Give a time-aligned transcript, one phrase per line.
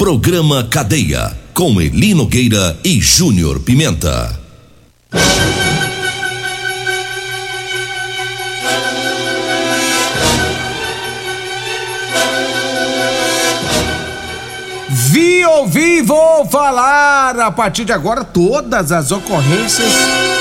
[0.00, 1.36] Programa Cadeia.
[1.52, 4.34] Com Eli Nogueira e Júnior Pimenta.
[14.88, 19.92] Vi, ouvi, vou falar a partir de agora todas as ocorrências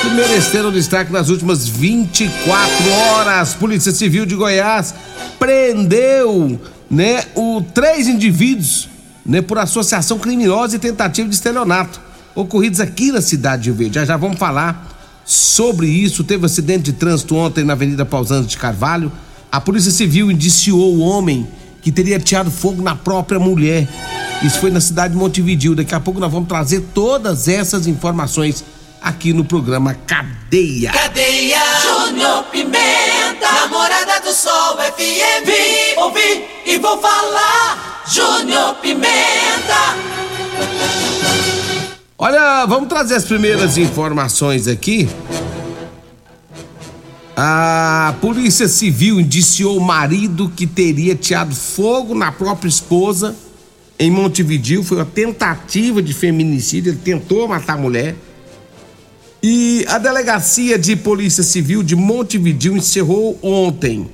[0.02, 3.56] que mereceram destaque nas últimas 24 horas.
[3.56, 4.96] Polícia Civil de Goiás
[5.38, 6.58] prendeu,
[6.90, 8.88] né, o três indivíduos,
[9.30, 12.02] né, por associação criminosa e tentativa de estelionato
[12.34, 13.96] ocorridos aqui na cidade de Rio Verde.
[13.96, 14.88] Já já vamos falar
[15.24, 16.24] sobre isso.
[16.24, 19.12] Teve um acidente de trânsito ontem na Avenida Pausanos de Carvalho.
[19.52, 21.48] A Polícia Civil indiciou o homem
[21.82, 23.88] que teria tirado fogo na própria mulher.
[24.42, 25.76] Isso foi na cidade de Montevidil.
[25.76, 28.64] Daqui a pouco nós vamos trazer todas essas informações
[29.00, 30.92] aqui no programa Cadeia.
[30.92, 31.60] Cadeia.
[31.84, 35.46] Júnior Pimenta, namorada do Sol FM.
[35.46, 37.89] Vi, ouvi e vou falar.
[38.12, 39.96] Júnior Pimenta.
[42.18, 45.08] Olha, vamos trazer as primeiras informações aqui.
[47.38, 53.36] A Polícia Civil indiciou o marido que teria tirado fogo na própria esposa
[54.00, 54.84] em Montevidil.
[54.84, 56.94] Foi uma tentativa de feminicídio.
[56.94, 58.16] Ele tentou matar a mulher.
[59.42, 64.10] E a Delegacia de Polícia Civil de Montevidil encerrou ontem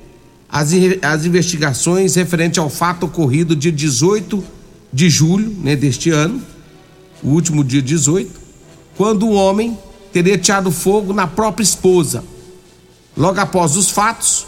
[0.48, 0.70] as,
[1.02, 4.42] as investigações referente ao fato ocorrido dia 18
[4.92, 6.40] de julho né, deste ano,
[7.22, 8.30] o último dia 18,
[8.96, 9.76] quando o homem
[10.12, 12.24] teria tirado fogo na própria esposa.
[13.16, 14.46] Logo após os fatos,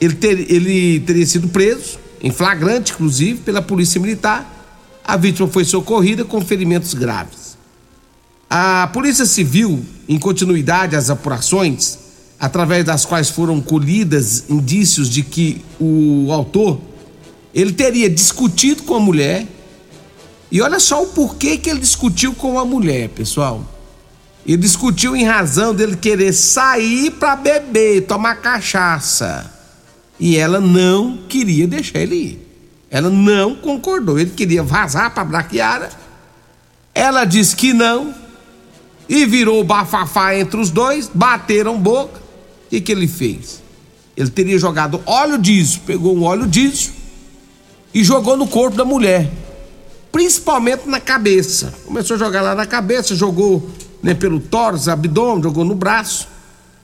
[0.00, 4.50] ele, ter, ele teria sido preso, em flagrante, inclusive, pela Polícia Militar.
[5.04, 7.56] A vítima foi socorrida com ferimentos graves.
[8.48, 11.98] A Polícia Civil, em continuidade às apurações,
[12.44, 16.78] através das quais foram colhidas indícios de que o autor
[17.54, 19.46] ele teria discutido com a mulher.
[20.52, 23.64] E olha só o porquê que ele discutiu com a mulher, pessoal.
[24.46, 29.50] Ele discutiu em razão dele querer sair para beber, tomar cachaça.
[30.20, 32.48] E ela não queria deixar ele ir.
[32.90, 34.18] Ela não concordou.
[34.18, 35.88] Ele queria vazar para Braquiara.
[36.94, 38.14] Ela disse que não.
[39.08, 41.10] E virou bafafá entre os dois.
[41.12, 42.23] Bateram boca.
[42.74, 43.62] Que, que ele fez?
[44.16, 45.80] Ele teria jogado óleo diesel.
[45.86, 46.92] Pegou um óleo diesel
[47.92, 49.30] e jogou no corpo da mulher.
[50.10, 51.72] Principalmente na cabeça.
[51.84, 53.70] Começou a jogar lá na cabeça, jogou
[54.02, 56.26] né, pelo tórax, abdômen, jogou no braço.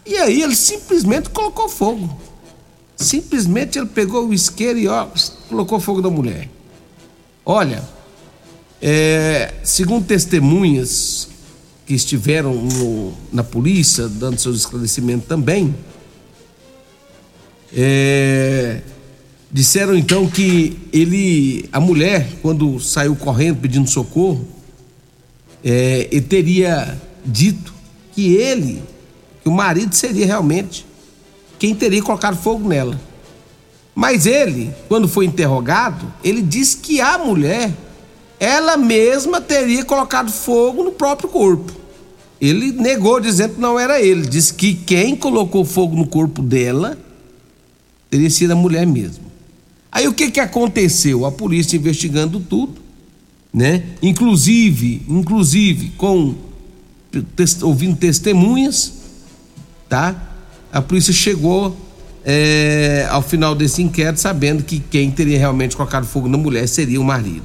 [0.06, 2.20] E aí ele simplesmente colocou fogo.
[2.94, 5.08] Simplesmente ele pegou o isqueiro e ó,
[5.48, 6.48] colocou fogo na mulher.
[7.44, 7.82] Olha,
[8.80, 11.28] é, segundo testemunhas
[11.90, 15.74] que estiveram no, na polícia, dando seus esclarecimentos também,
[17.76, 18.80] é,
[19.50, 24.46] disseram então que ele, a mulher, quando saiu correndo pedindo socorro,
[25.64, 26.96] é, ele teria
[27.26, 27.74] dito
[28.12, 28.80] que ele,
[29.42, 30.86] que o marido seria realmente
[31.58, 33.00] quem teria colocado fogo nela.
[33.96, 37.72] Mas ele, quando foi interrogado, ele disse que a mulher,
[38.38, 41.79] ela mesma teria colocado fogo no próprio corpo.
[42.40, 44.26] Ele negou, dizendo que não era ele.
[44.26, 46.98] Disse que quem colocou fogo no corpo dela
[48.08, 49.24] teria sido a mulher mesmo.
[49.92, 51.26] Aí o que que aconteceu?
[51.26, 52.74] A polícia investigando tudo,
[53.52, 53.82] né?
[54.02, 56.34] Inclusive, inclusive com
[57.62, 58.92] ouvindo testemunhas,
[59.88, 60.30] tá?
[60.72, 61.76] A polícia chegou
[62.24, 67.00] é, ao final desse inquérito sabendo que quem teria realmente colocado fogo na mulher seria
[67.00, 67.44] o marido.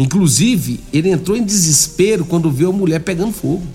[0.00, 3.66] Inclusive, ele entrou em desespero quando viu a mulher pegando fogo.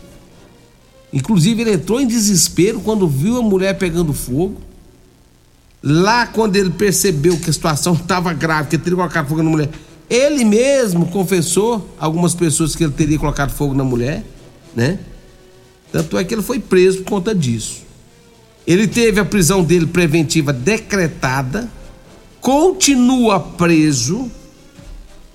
[1.14, 4.60] Inclusive, ele entrou em desespero quando viu a mulher pegando fogo.
[5.84, 9.50] Lá, quando ele percebeu que a situação estava grave, que ele teria colocado fogo na
[9.52, 9.70] mulher,
[10.10, 14.26] ele mesmo confessou algumas pessoas que ele teria colocado fogo na mulher,
[14.76, 14.98] né?
[15.92, 17.84] Tanto é que ele foi preso por conta disso.
[18.66, 21.70] Ele teve a prisão dele preventiva decretada,
[22.42, 24.32] continua preso,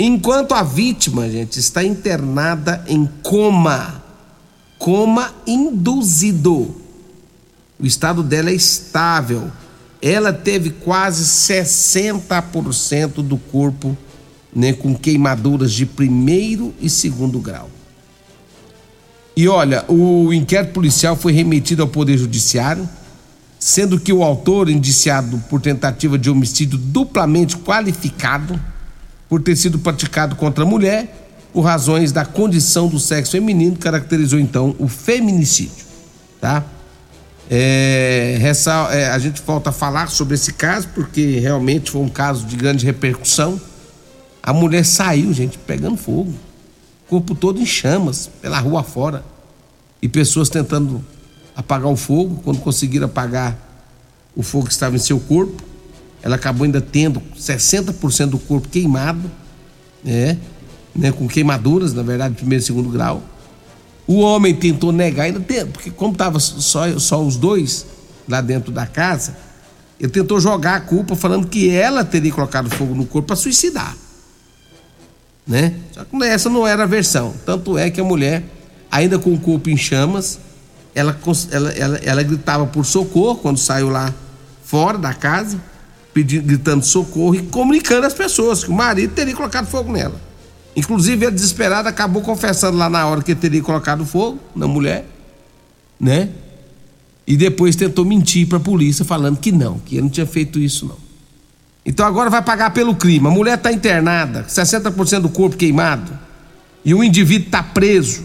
[0.05, 4.03] enquanto a vítima, gente, está internada em coma.
[4.79, 6.75] Coma induzido.
[7.79, 9.51] O estado dela é estável.
[10.01, 13.97] Ela teve quase 60% do corpo
[14.55, 17.69] né, com queimaduras de primeiro e segundo grau.
[19.37, 22.89] E olha, o inquérito policial foi remetido ao Poder Judiciário,
[23.59, 28.59] sendo que o autor, indiciado por tentativa de homicídio duplamente qualificado,
[29.31, 34.41] por ter sido praticado contra a mulher, por razões da condição do sexo feminino, caracterizou
[34.41, 35.87] então o feminicídio,
[36.41, 36.65] tá?
[37.49, 38.39] É,
[38.93, 42.57] é, a gente volta a falar sobre esse caso porque realmente foi um caso de
[42.57, 43.61] grande repercussão.
[44.43, 46.33] A mulher saiu, gente, pegando fogo,
[47.09, 49.25] corpo todo em chamas, pela rua fora,
[50.03, 51.05] e pessoas tentando
[51.55, 52.41] apagar o fogo.
[52.43, 53.57] Quando conseguiram apagar
[54.35, 55.70] o fogo que estava em seu corpo,
[56.23, 59.31] ela acabou ainda tendo 60% do corpo queimado,
[60.05, 60.39] né?
[60.95, 61.13] né?
[61.13, 63.23] Com queimaduras, na verdade, primeiro e segundo grau.
[64.07, 65.41] O homem tentou negar, ainda
[65.73, 67.87] porque como estava só, só os dois
[68.29, 69.37] lá dentro da casa,
[69.99, 73.97] ele tentou jogar a culpa falando que ela teria colocado fogo no corpo para suicidar
[75.51, 75.75] né?
[75.91, 77.35] Só que essa não era a versão.
[77.45, 78.45] Tanto é que a mulher,
[78.89, 80.39] ainda com o corpo em chamas,
[80.95, 81.19] ela,
[81.51, 84.15] ela, ela, ela gritava por socorro quando saiu lá
[84.63, 85.61] fora da casa,
[86.13, 90.21] pedindo, gritando socorro e comunicando às pessoas que o marido teria colocado fogo nela.
[90.75, 95.07] Inclusive, a desesperada acabou confessando lá na hora que teria colocado fogo na mulher,
[95.99, 96.31] né?
[97.27, 100.59] E depois tentou mentir para a polícia falando que não, que ele não tinha feito
[100.59, 100.97] isso não.
[101.85, 103.27] Então agora vai pagar pelo crime.
[103.27, 106.19] A mulher está internada, 60% do corpo queimado,
[106.85, 108.25] e o indivíduo está preso.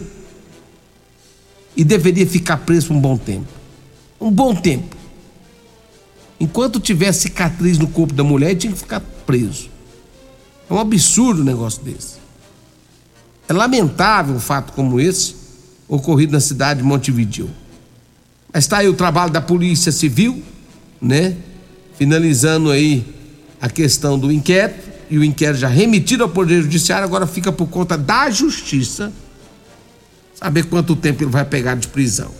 [1.76, 3.48] E deveria ficar preso um bom tempo.
[4.20, 4.95] Um bom tempo.
[6.38, 9.70] Enquanto tiver cicatriz no corpo da mulher, ele tinha que ficar preso.
[10.68, 12.16] É um absurdo um negócio desse.
[13.48, 15.34] É lamentável um fato como esse
[15.88, 17.48] ocorrido na cidade de Montevideo.
[18.52, 20.42] Mas está aí o trabalho da Polícia Civil,
[21.00, 21.36] né?
[21.96, 23.04] Finalizando aí
[23.60, 27.68] a questão do inquérito, e o inquérito já remetido ao Poder Judiciário, agora fica por
[27.68, 29.12] conta da Justiça
[30.34, 32.30] saber quanto tempo ele vai pegar de prisão.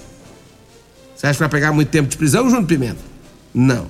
[1.14, 3.15] Você acha que vai pegar muito tempo de prisão, Júnior Pimenta?
[3.56, 3.86] Não.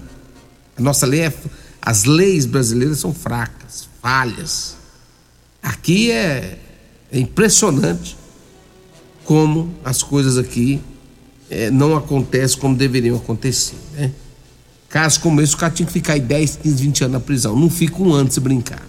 [0.79, 1.35] A nossa lei é.
[1.83, 4.77] As leis brasileiras são fracas, falhas.
[5.61, 6.59] Aqui é,
[7.11, 8.17] é impressionante
[9.25, 10.81] como as coisas aqui
[11.51, 14.13] é, não acontecem como deveriam acontecer, né?
[14.89, 17.57] Caso como esse, o cara tinha que ficar aí 10, 15, 20 anos na prisão.
[17.57, 18.87] Não fica um ano se brincar.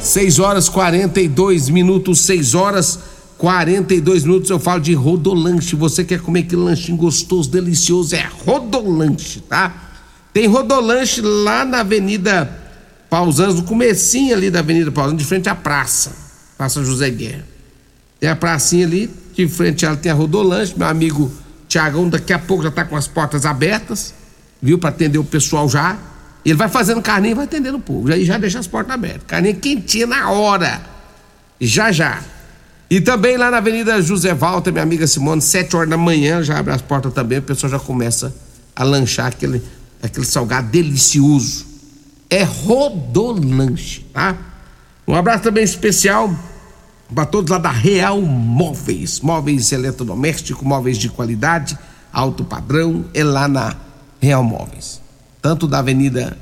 [0.00, 2.98] 6 horas 42 minutos, 6 horas
[3.40, 4.50] 42 minutos.
[4.50, 5.74] Eu falo de rodolanche.
[5.74, 8.14] Você quer comer aquele lanchinho gostoso, delicioso?
[8.14, 9.72] É rodolanche, tá?
[10.30, 12.54] Tem rodolanche lá na Avenida
[13.08, 16.12] Pausanos, no comecinho ali da Avenida Pausanos, de frente à praça.
[16.58, 17.46] Praça José Guerra.
[18.20, 20.74] Tem a pracinha ali, de frente ela tem a rodolanche.
[20.76, 21.32] Meu amigo
[21.66, 24.12] Tiagão daqui a pouco já tá com as portas abertas
[24.60, 25.96] viu, para atender o pessoal já.
[26.44, 28.06] Ele vai fazendo carninha e vai atendendo o povo.
[28.08, 29.22] Já, já deixa as portas abertas.
[29.26, 30.82] Carninha quentinha na hora.
[31.58, 32.22] Já, já.
[32.90, 36.58] E também lá na Avenida José Walter, minha amiga Simone, sete horas da manhã, já
[36.58, 38.34] abre as portas também, o pessoal já começa
[38.74, 39.62] a lanchar aquele,
[40.02, 41.66] aquele salgado delicioso.
[42.28, 44.36] É rodolanche, tá?
[45.06, 46.34] Um abraço também especial
[47.14, 49.20] para todos lá da Real Móveis.
[49.20, 51.78] Móveis eletrodomésticos, móveis de qualidade,
[52.12, 53.76] alto padrão, é lá na
[54.20, 55.00] Real Móveis.
[55.40, 56.36] Tanto da Avenida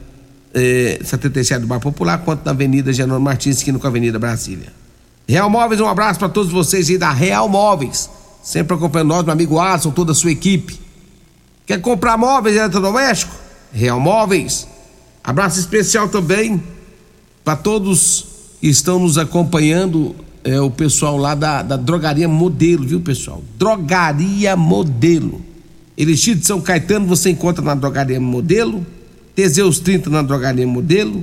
[0.54, 4.72] eh, 77 do Bar Popular, quanto da Avenida Genônimo Martins, aqui no Avenida Brasília.
[5.28, 8.08] Real Móveis, um abraço para todos vocês aí da Real Móveis.
[8.42, 10.80] Sempre acompanhando nós, meu amigo Adson, toda a sua equipe.
[11.66, 13.36] Quer comprar móveis eletrodomésticos?
[13.70, 14.66] Real Móveis.
[15.22, 16.62] Abraço especial também
[17.44, 18.24] para todos
[18.58, 23.42] que estão nos acompanhando, é, o pessoal lá da, da Drogaria Modelo, viu, pessoal?
[23.58, 25.42] Drogaria Modelo.
[25.94, 28.86] Elixir de São Caetano você encontra na Drogaria Modelo,
[29.34, 31.22] Teseus 30 na Drogaria Modelo,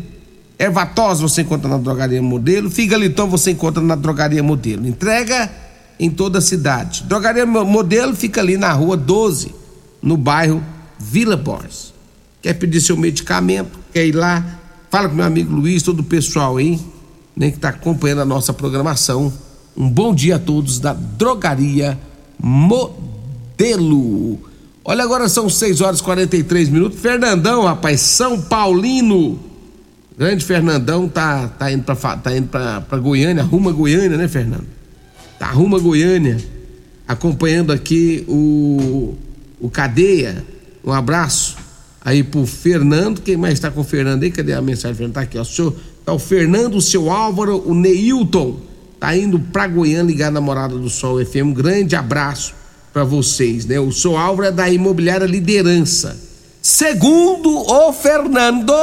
[0.57, 4.87] Ervatos você encontra na Drogaria Modelo, Figaliton você encontra na Drogaria Modelo.
[4.87, 5.51] Entrega
[5.99, 7.03] em toda a cidade.
[7.03, 9.53] Drogaria Modelo fica ali na rua 12,
[10.01, 10.63] no bairro
[10.97, 11.93] Vila Borges.
[12.41, 13.77] Quer pedir seu medicamento?
[13.91, 14.59] Quer ir lá?
[14.89, 16.79] Fala com meu amigo Luiz, todo o pessoal aí,
[17.35, 19.33] né, que está acompanhando a nossa programação.
[19.75, 21.99] Um bom dia a todos da Drogaria
[22.39, 24.39] Modelo.
[24.85, 26.99] Olha, agora são 6 horas e 43 minutos.
[26.99, 29.39] Fernandão, rapaz, São Paulino.
[30.17, 34.65] Grande Fernandão tá, tá indo pra, tá indo pra, pra Goiânia, arruma Goiânia, né, Fernando?
[35.37, 36.37] Tá arruma Goiânia,
[37.05, 39.15] acompanhando aqui o,
[39.59, 40.43] o Cadeia.
[40.85, 41.57] Um abraço
[42.01, 43.19] aí pro Fernando.
[43.21, 44.31] Quem mais está com o Fernando aí?
[44.31, 44.95] Cadê a mensagem?
[44.95, 45.41] Fernando tá aqui, ó.
[45.41, 48.57] O senhor, tá o Fernando, o seu Álvaro, o Neilton.
[48.97, 51.47] Tá indo pra Goiânia ligar na Morada do Sol FM.
[51.47, 52.53] Um grande abraço
[52.93, 53.77] para vocês, né?
[53.81, 56.17] O seu Álvaro é da Imobiliária Liderança.
[56.61, 58.73] Segundo o Fernando,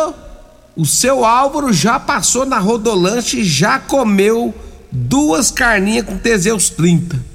[0.77, 4.55] o seu Álvaro já passou na Rodolanche e já comeu
[4.91, 7.33] duas carninhas com Teseus 30.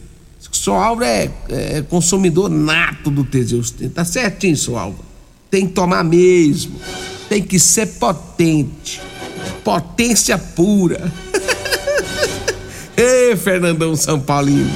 [0.52, 3.94] O seu Álvaro é, é consumidor nato do Teseus 30.
[3.94, 5.06] Tá certinho, seu Álvaro.
[5.52, 6.80] Tem que tomar mesmo.
[7.30, 9.02] Tem que ser potente.
[9.64, 11.12] Potência pura.
[12.98, 14.74] Ê, Fernandão São Paulino.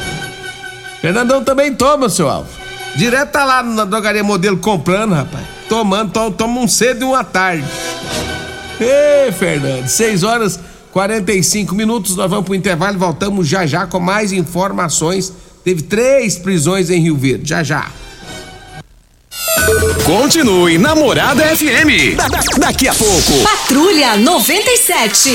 [1.01, 2.53] Fernandão também toma, seu Álvaro.
[2.95, 7.23] Direto tá lá na drogaria modelo comprando, rapaz tomando, toma, toma um cedo e uma
[7.23, 7.65] tarde.
[8.81, 10.59] Ei, Fernando, 6 horas
[10.91, 15.31] 45 minutos, nós vamos pro intervalo e voltamos já já com mais informações.
[15.63, 17.91] Teve três prisões em Rio Verde, já já.
[20.05, 22.15] Continue Namorada FM.
[22.17, 23.43] Da, da, daqui a pouco.
[23.43, 25.29] Patrulha 97.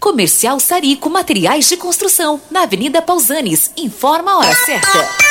[0.00, 3.70] Comercial Sarico Materiais de Construção, na Avenida Pausanes.
[3.76, 5.29] Informa a hora certa.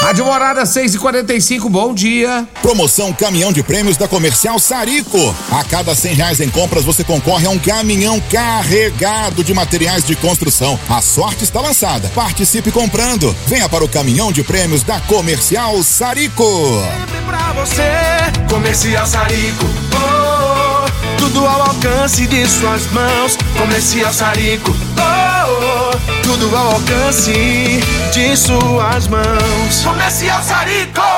[0.00, 2.46] Rádio Morada 6 e 45 bom dia.
[2.62, 5.34] Promoção Caminhão de Prêmios da Comercial Sarico.
[5.50, 10.14] A cada cem reais em compras você concorre a um caminhão carregado de materiais de
[10.14, 10.78] construção.
[10.88, 12.08] A sorte está lançada.
[12.14, 13.34] Participe comprando.
[13.46, 16.44] Venha para o Caminhão de Prêmios da Comercial Sarico.
[16.44, 17.82] Sempre pra você,
[18.48, 19.64] Comercial Sarico.
[19.94, 23.36] Oh, oh, tudo ao alcance de suas mãos.
[23.58, 24.70] Comercial Sarico.
[24.70, 25.17] Oh, oh,
[26.38, 27.80] tudo ao alcance
[28.12, 29.82] de suas mãos.
[29.84, 31.17] Comercial Sarico!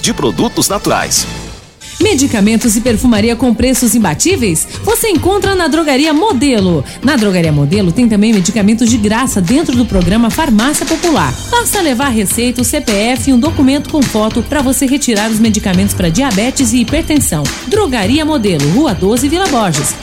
[0.00, 1.24] de produtos naturais.
[2.00, 4.66] Medicamentos e perfumaria com preços imbatíveis?
[4.82, 6.84] Você encontra na Drogaria Modelo.
[7.00, 11.32] Na Drogaria Modelo tem também medicamentos de graça dentro do programa Farmácia Popular.
[11.48, 15.94] Basta levar receita, o CPF e um documento com foto para você retirar os medicamentos
[15.94, 17.44] para diabetes e hipertensão.
[17.68, 19.94] Drogaria Modelo, Rua 12, Vila Borges.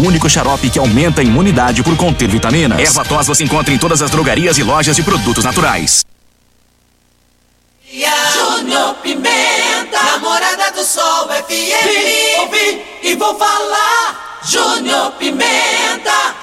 [0.00, 2.78] único xarope que aumenta a imunidade por conter vitaminas.
[2.78, 6.02] Erva tos você encontra em todas as drogarias e lojas de produtos naturais.
[8.72, 11.48] Júnior Pimenta, namorada do Sol FM.
[11.48, 14.40] Vim, ouvi e vou falar.
[14.44, 16.34] Júnior Pimenta.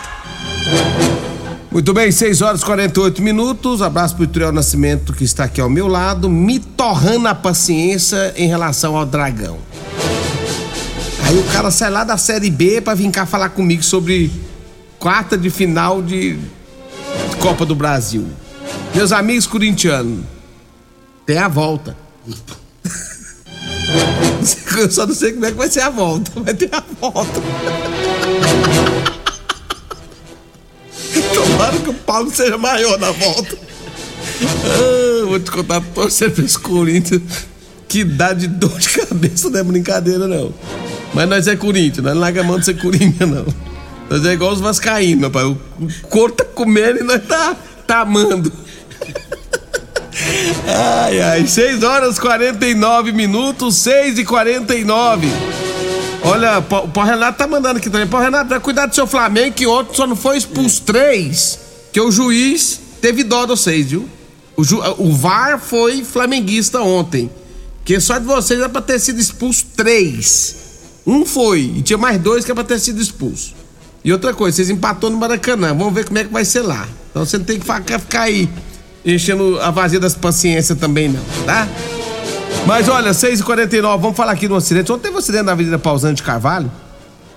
[1.72, 3.82] Muito bem, 6 horas e 48 minutos.
[3.82, 8.48] Abraço pro Triel Nascimento que está aqui ao meu lado, me torrando a paciência em
[8.48, 9.58] relação ao dragão.
[11.29, 14.31] Aí o cara sai lá da Série B pra vir cá falar comigo sobre
[14.98, 16.39] quarta de final de
[17.39, 18.27] Copa do Brasil.
[18.95, 20.25] Meus amigos corintianos,
[21.27, 21.95] tem a volta.
[24.75, 27.39] Eu só não sei como é que vai ser a volta, mas tem a volta.
[31.36, 33.55] Tomara que o Paulo seja maior na volta.
[34.65, 37.21] Ah, vou te contar, torcer esse Corinthians.
[37.88, 40.51] Que dá de dor de cabeça, não é brincadeira, não.
[41.13, 43.45] Mas nós é Corinthians, nós não larga mão de ser Coringa, não.
[44.09, 45.43] Nós é igual os Vascaínos, pai.
[45.43, 45.57] O
[46.09, 48.51] corpo tá comendo e nós tá, tá amando.
[50.67, 55.27] Ai, ai, 6 horas 49 minutos, 6 e 49.
[56.23, 58.07] Olha, o Pó Renato tá mandando aqui também.
[58.07, 61.59] Pó Renato, cuidar do seu Flamengo, que ontem só não foi expulso três,
[61.93, 64.07] que o juiz teve dó de vocês, viu?
[64.55, 67.29] O, ju, o VAR foi flamenguista ontem.
[67.85, 70.58] Que só de vocês é pra ter sido expulso três.
[71.09, 73.55] Um foi, e tinha mais dois que é pra ter sido expulso.
[74.05, 75.73] E outra coisa, vocês empatou no Maracanã.
[75.73, 76.87] Vamos ver como é que vai ser lá.
[77.09, 78.47] Então você não tem que ficar aí
[79.03, 81.67] enchendo a vazia das paciências também, não, tá?
[82.67, 84.91] Mas olha, 6h49, vamos falar aqui do acidente.
[84.91, 86.71] Ontem teve um acidente na Avenida Pausante de Carvalho.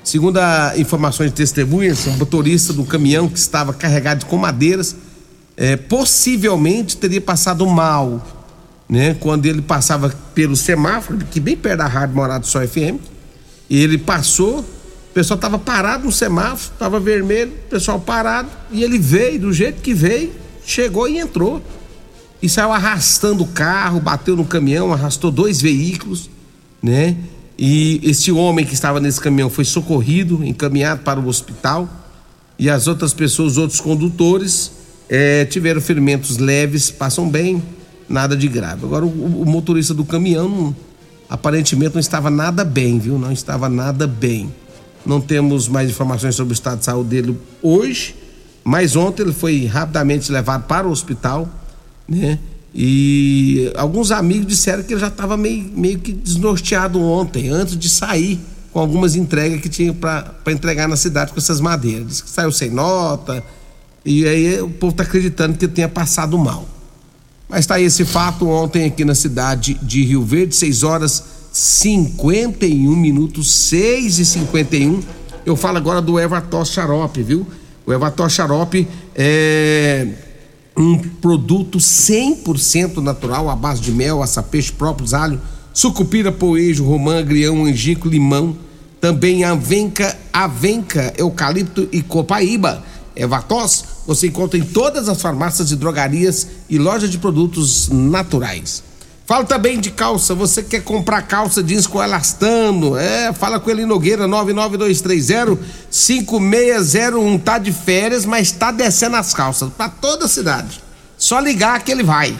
[0.04, 0.38] Segundo
[0.76, 4.96] informações de testemunhas, um motorista do caminhão que estava carregado com madeiras,
[5.56, 8.20] é, possivelmente teria passado mal,
[8.86, 9.16] né?
[9.18, 13.11] Quando ele passava pelo semáforo, que bem perto da Rádio Morado Só FM,
[13.72, 18.84] e ele passou, o pessoal estava parado no semáforo, estava vermelho, o pessoal parado, e
[18.84, 20.30] ele veio do jeito que veio,
[20.62, 21.62] chegou e entrou.
[22.42, 26.28] E saiu arrastando o carro, bateu no caminhão, arrastou dois veículos,
[26.82, 27.16] né?
[27.56, 31.88] E esse homem que estava nesse caminhão foi socorrido, encaminhado para o hospital.
[32.58, 34.70] E as outras pessoas, os outros condutores,
[35.08, 37.62] é, tiveram ferimentos leves, passam bem,
[38.06, 38.84] nada de grave.
[38.84, 40.76] Agora, o, o motorista do caminhão não,
[41.32, 43.18] aparentemente não estava nada bem, viu?
[43.18, 44.52] Não estava nada bem.
[45.04, 48.14] Não temos mais informações sobre o estado de saúde dele hoje,
[48.62, 51.48] mas ontem ele foi rapidamente levado para o hospital
[52.08, 52.38] né?
[52.74, 57.88] E alguns amigos disseram que ele já estava meio, meio que desnorteado ontem, antes de
[57.88, 58.40] sair
[58.72, 62.06] com algumas entregas que tinha para entregar na cidade com essas madeiras.
[62.06, 63.44] Diz que saiu sem nota,
[64.04, 66.66] e aí o povo está acreditando que ele tenha passado mal.
[67.52, 71.22] Mas está esse fato ontem aqui na cidade de Rio Verde, 6 horas
[71.52, 75.02] 51 minutos, 6 e 51.
[75.44, 77.46] Eu falo agora do Evertos Xarope, viu?
[77.84, 80.08] O Evertos Xarope é
[80.74, 85.38] um produto 100% natural à base de mel, açapeixe, próprios alho,
[85.74, 88.56] sucupira, poejo, romã, agrião, angico, limão,
[88.98, 92.82] também avenca, avenca, eucalipto e copaíba.
[93.14, 98.82] Evatós você encontra em todas as farmácias e drogarias e lojas de produtos naturais.
[99.24, 103.86] Fala também de calça, você quer comprar calça jeans com elastano, é, fala com ele
[103.86, 105.58] Nogueira 99230
[105.90, 110.82] 5601, tá de férias, mas tá descendo as calças para toda a cidade.
[111.16, 112.36] Só ligar que ele vai.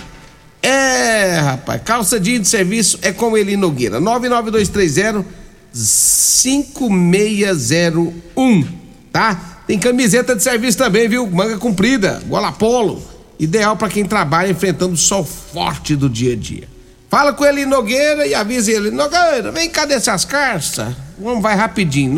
[0.61, 5.25] É, rapaz, calça jeans de serviço é com ele Nogueira 99230
[5.73, 8.69] 5601,
[9.11, 9.52] tá?
[9.73, 11.27] Tem camiseta de serviço também, viu?
[11.27, 13.03] Manga comprida, gola polo.
[13.39, 16.69] Ideal para quem trabalha enfrentando o sol forte do dia a dia.
[17.09, 20.95] Fala com ele Nogueira e avisa ele: Nogueira, vem cá dessas carças.
[21.19, 22.15] Vamos, vai rapidinho.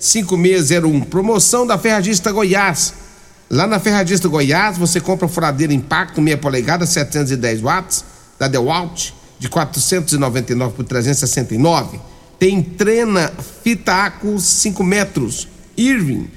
[0.00, 1.04] 99230-5601.
[1.04, 2.92] Promoção da Ferragista Goiás.
[3.48, 8.04] Lá na Ferragista Goiás, você compra furadeira Impacto meia polegada, 710 watts,
[8.36, 12.00] da DeWalt, de 499 por 369.
[12.36, 16.28] Tem trena Fitaco 5 metros, Irving,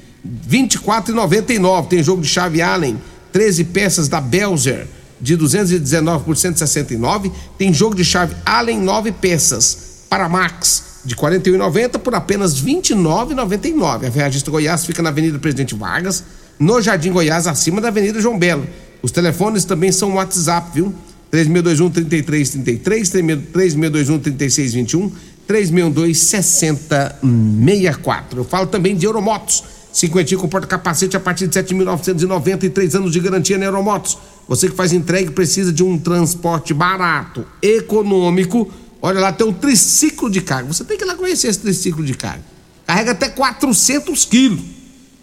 [0.49, 1.87] 24,99.
[1.87, 2.97] Tem jogo de chave Allen,
[3.31, 4.87] 13 peças da Belzer,
[5.19, 7.31] de 219 por 169.
[7.57, 14.07] Tem jogo de chave Allen 9 peças, para Max, de 41,90 por apenas 29,99.
[14.07, 16.23] A Ferragista Goiás fica na Avenida Presidente Vargas,
[16.59, 18.67] no Jardim Goiás, acima da Avenida João Belo.
[19.01, 20.93] Os telefones também são WhatsApp, viu?
[21.29, 23.09] 3621 3333,
[23.51, 25.11] 3621 3621,
[25.47, 28.39] 3612 6064.
[28.39, 29.63] Eu falo também de Euromotos.
[29.91, 34.17] Cinquentinho com porta-capacete a partir de 7.993 anos de garantia na Euromotos.
[34.47, 40.29] Você que faz entrega precisa de um transporte barato, econômico, olha lá, tem um triciclo
[40.29, 40.71] de carga.
[40.71, 42.43] Você tem que ir lá conhecer esse triciclo de carga.
[42.85, 44.61] Carrega até 400 quilos.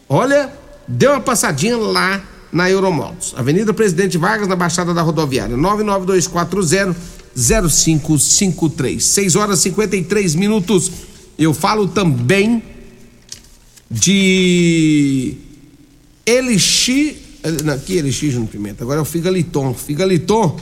[0.09, 0.53] Olha,
[0.89, 2.21] dê uma passadinha lá
[2.53, 3.35] na Euromotos.
[3.37, 5.57] Avenida Presidente Vargas, na Baixada da Rodoviária.
[5.57, 9.05] 99240 0553.
[9.05, 10.91] 6 horas e 53 minutos.
[11.39, 12.63] Eu falo também
[13.91, 15.35] de
[16.25, 17.17] Elixir.
[17.65, 18.85] Não, aqui é Elixir Júnior Pimenta.
[18.85, 19.75] Agora é o Figaliton.
[19.75, 20.57] Figaliton.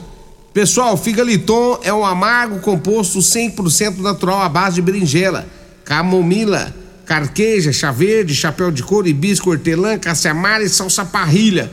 [0.53, 5.49] Pessoal, Figaliton é um amargo composto 100% natural à base de berinjela,
[5.83, 6.75] camomila,
[7.07, 11.71] carqueja, chá verde, chapéu de couro, hibisco, hortelã, caça-amara e salsa parrilha.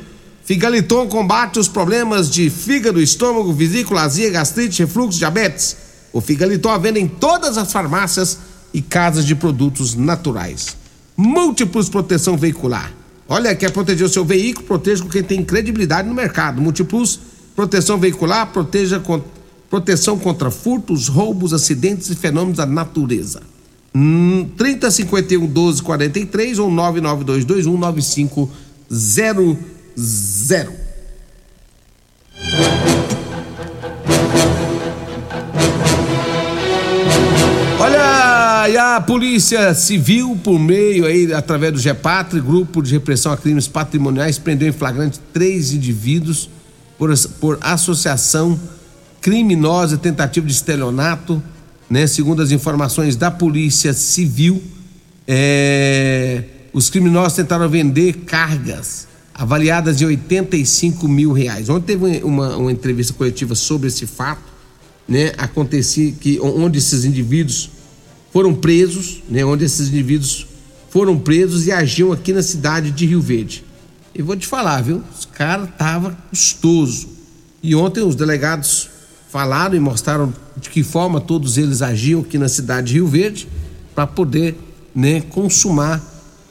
[0.49, 5.77] Figaliton combate os problemas de fígado, estômago, vesícula, azia, gastrite, refluxo, diabetes.
[6.11, 8.39] O Figaliton vende em todas as farmácias
[8.73, 10.75] e casas de produtos naturais.
[11.15, 12.91] Múltiplos proteção veicular,
[13.27, 14.65] Olha, quer proteger o seu veículo?
[14.65, 16.59] Proteja com quem tem credibilidade no mercado.
[16.59, 17.19] Multiplus,
[17.55, 19.21] proteção veicular, proteja com,
[19.69, 23.43] proteção contra furtos, roubos, acidentes e fenômenos da natureza.
[23.93, 29.78] Hum, 3051 1243 ou 99221 9500.
[37.77, 43.37] Olha, e a Polícia Civil, por meio aí, através do GEPATRI, Grupo de Repressão a
[43.37, 46.49] Crimes Patrimoniais, prendeu em flagrante três indivíduos
[46.97, 48.57] por, por associação
[49.19, 51.43] criminosa tentativa de estelionato,
[51.89, 52.07] né?
[52.07, 54.63] Segundo as informações da Polícia Civil,
[55.27, 59.08] é, os criminosos tentaram vender cargas
[59.39, 61.69] avaliadas em 85 mil reais.
[61.69, 64.43] Ontem teve uma, uma entrevista coletiva sobre esse fato,
[65.07, 65.31] né?
[65.37, 67.69] Acontecia que onde esses indivíduos
[68.33, 69.45] foram presos, né?
[69.45, 70.45] Onde esses indivíduos
[70.89, 73.63] foram presos e agiam aqui na cidade de Rio Verde.
[74.13, 75.01] E vou te falar, viu?
[75.17, 77.07] Os caras tava custoso.
[77.63, 78.89] E ontem os delegados
[79.29, 83.47] falaram e mostraram de que forma todos eles agiam aqui na cidade de Rio Verde
[83.95, 84.57] para poder,
[84.93, 86.03] né, consumar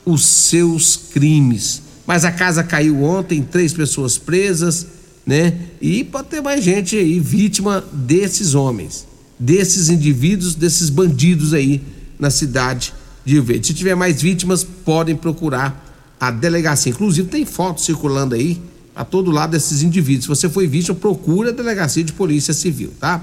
[0.06, 1.87] os seus crimes.
[2.08, 4.86] Mas a casa caiu ontem, três pessoas presas,
[5.26, 5.52] né?
[5.78, 9.06] E pode ter mais gente aí vítima desses homens,
[9.38, 11.82] desses indivíduos, desses bandidos aí
[12.18, 12.94] na cidade
[13.26, 13.66] de Rio Verde.
[13.66, 16.92] Se tiver mais vítimas, podem procurar a delegacia.
[16.92, 18.58] Inclusive tem fotos circulando aí
[18.96, 20.24] a todo lado desses indivíduos.
[20.24, 23.20] Se você foi vítima, procura a delegacia de polícia civil, tá?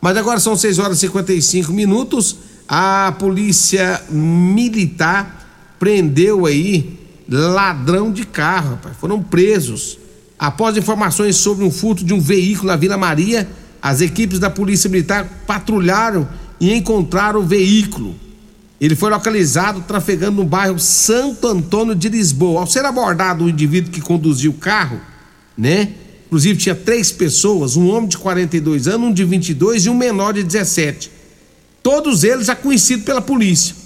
[0.00, 2.36] Mas agora são 6 horas e 55 minutos.
[2.66, 7.01] A polícia militar prendeu aí
[7.36, 8.96] ladrão de carro, rapaz.
[8.96, 9.98] Foram presos.
[10.38, 13.48] Após informações sobre um furto de um veículo na Vila Maria,
[13.80, 16.28] as equipes da Polícia Militar patrulharam
[16.60, 18.14] e encontraram o veículo.
[18.80, 22.60] Ele foi localizado trafegando no bairro Santo Antônio de Lisboa.
[22.60, 25.00] Ao ser abordado o indivíduo que conduziu o carro,
[25.56, 25.90] né?
[26.26, 30.32] Inclusive tinha três pessoas, um homem de 42 anos, um de 22 e um menor
[30.32, 31.10] de 17.
[31.82, 33.76] Todos eles já conhecidos pela polícia.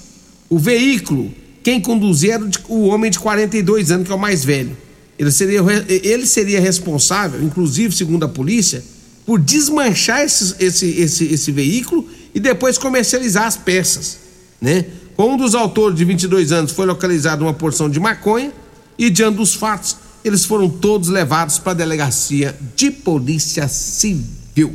[0.48, 1.34] O veículo
[1.66, 4.76] quem conduzia era o homem de 42 anos, que é o mais velho.
[5.18, 8.84] Ele seria, ele seria responsável, inclusive, segundo a polícia,
[9.26, 14.16] por desmanchar esse, esse, esse, esse veículo e depois comercializar as peças.
[14.60, 14.84] Né?
[15.16, 18.52] Com um dos autores de 22 anos foi localizada uma porção de maconha
[18.96, 24.72] e, diante dos fatos, eles foram todos levados para a delegacia de polícia civil.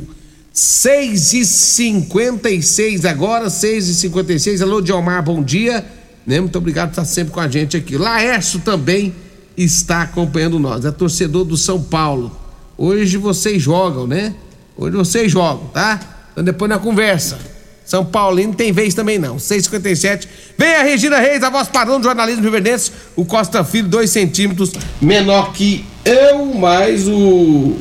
[0.52, 6.01] 6 e 56 agora, 6 e 56 Alô, Diomar, bom dia.
[6.26, 6.40] Né?
[6.40, 7.96] Muito obrigado por estar sempre com a gente aqui.
[7.96, 9.14] Laércio também
[9.56, 12.34] está acompanhando nós, é torcedor do São Paulo.
[12.76, 14.34] Hoje vocês jogam, né?
[14.76, 16.00] Hoje vocês jogam, tá?
[16.32, 17.38] Então depois na conversa.
[17.84, 19.38] São Paulino tem vez também não.
[19.38, 20.28] 657.
[20.56, 22.90] Vem a Regina Reis, a voz padrão do jornalismo riverdense.
[23.16, 27.76] O Costa Filho, dois centímetros menor que eu, mais o.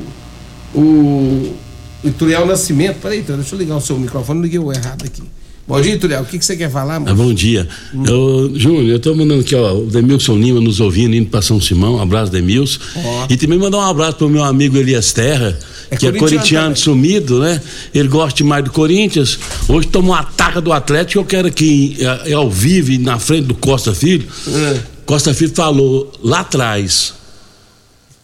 [0.73, 1.55] O.
[2.03, 2.99] Ituriel Nascimento.
[2.99, 5.23] Peraí, então, deixa eu ligar o seu microfone, liguei o errado aqui.
[5.71, 6.21] Bom dia, Tuléo.
[6.21, 7.11] O que, que você quer falar, mano?
[7.11, 7.65] Ah, bom dia.
[7.93, 8.03] Hum.
[8.05, 11.61] Eu, Júnior, eu tô mandando aqui, ó, o Demilson Lima nos ouvindo, indo pra São
[11.61, 11.95] Simão.
[11.95, 12.77] Um abraço, Demilson.
[12.93, 13.25] Oh.
[13.29, 15.57] E também mandar um abraço pro meu amigo Elias Terra,
[15.89, 16.83] é que é corintiano também.
[16.83, 17.61] sumido, né?
[17.93, 19.39] Ele gosta demais do Corinthians.
[19.69, 21.19] Hoje tomou um ataque do Atlético.
[21.19, 24.27] Eu quero aqui, é, é ao vivo, na frente do Costa Filho.
[24.49, 24.77] É.
[25.05, 27.20] Costa Filho falou lá atrás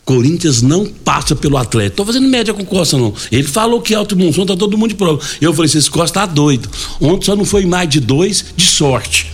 [0.08, 1.98] Corinthians não passa pelo Atlético.
[1.98, 3.14] Tô fazendo média com Costa, não.
[3.30, 5.20] Ele falou que Alto Monção tá todo mundo de prova.
[5.42, 6.70] Eu falei, esse Costa tá doido.
[7.02, 9.30] Ontem só não foi mais de dois de sorte.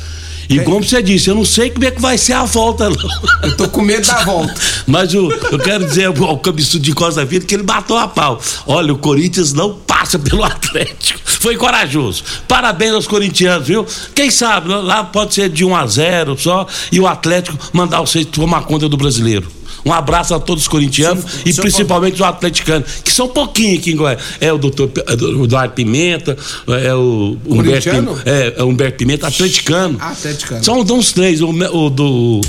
[0.49, 0.63] E é.
[0.63, 2.97] como você disse, eu não sei como é que vai ser a volta, não.
[3.43, 4.55] Eu tô com medo da volta.
[4.87, 8.41] Mas eu, eu quero dizer ao cabeçudo de Costa Filho que ele matou a pau.
[8.65, 11.19] Olha, o Corinthians não passa pelo Atlético.
[11.23, 12.23] Foi corajoso.
[12.47, 13.85] Parabéns aos corintianos, viu?
[14.15, 18.25] Quem sabe, lá pode ser de 1 a 0 só e o Atlético mandar vocês
[18.25, 19.47] tomar conta do brasileiro.
[19.85, 23.91] Um abraço a todos os corintianos sim, e principalmente os atleticanos, que são pouquinho aqui
[23.91, 24.19] em Goiás.
[24.39, 27.89] É o doutor Eduardo Pimenta, é o Humberto,
[28.25, 29.97] é, é Humberto Pimenta, atleticano.
[29.99, 30.63] Atleticano.
[30.63, 32.41] São uns três, o, o do.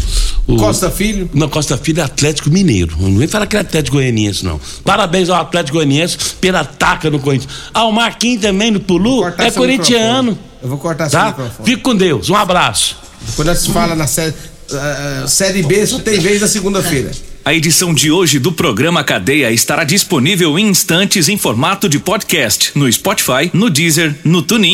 [0.46, 1.28] O, Costa Filho?
[1.32, 2.96] Não, Costa Filho é Atlético Mineiro.
[3.00, 4.60] Não vem falar que é Atlético Goianiense, não.
[4.84, 7.52] Parabéns ao Atlético Goianiense pela taca no Corinthians.
[7.72, 10.38] Ah, o Marquinhos também no Pulu é corintiano.
[10.62, 11.20] Eu vou cortar tá?
[11.20, 11.68] seu microfone.
[11.68, 12.30] Fique com Deus.
[12.30, 12.96] Um abraço.
[13.26, 14.34] Depois nós fala na série.
[14.70, 17.10] Uh, série B só tem vez na segunda-feira.
[17.44, 22.72] A edição de hoje do programa Cadeia estará disponível em instantes em formato de podcast
[22.74, 24.62] no Spotify, no Deezer, no TuneIn